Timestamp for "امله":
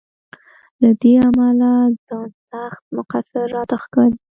1.27-1.71